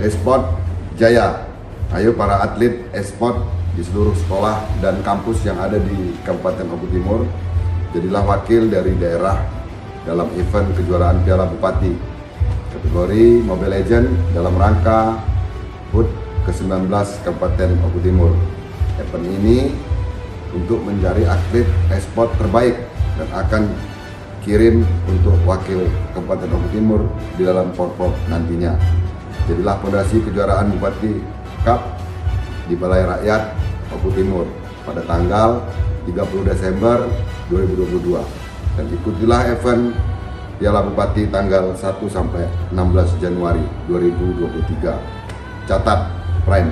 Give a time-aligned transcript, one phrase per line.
[0.00, 0.56] Esport
[0.96, 1.46] Jaya.
[1.90, 3.36] Ayo para atlet esport
[3.74, 7.26] di seluruh sekolah dan kampus yang ada di Kabupaten Oku Timur,
[7.90, 9.42] jadilah wakil dari daerah
[10.06, 11.92] dalam event kejuaraan Piala Bupati
[12.70, 15.18] kategori Mobile Legend dalam rangka
[15.90, 16.06] HUT
[16.46, 16.86] ke-19
[17.26, 18.32] Kabupaten Oku Timur.
[19.02, 19.74] Event ini
[20.54, 22.78] untuk mencari atlet esport terbaik
[23.18, 23.62] dan akan
[24.46, 27.00] kirim untuk wakil Kabupaten Oku Timur
[27.34, 28.99] di dalam Porpor nantinya.
[29.50, 31.10] Jadilah fondasi kejuaraan Bupati
[31.66, 31.82] Cup
[32.70, 33.42] di Balai Rakyat
[33.98, 34.46] Oku Timur
[34.86, 35.66] pada tanggal
[36.06, 37.02] 30 Desember
[37.50, 39.90] 2022 dan ikutilah event
[40.62, 45.66] Piala Bupati tanggal 1 sampai 16 Januari 2023.
[45.66, 45.98] Catat
[46.46, 46.70] Prime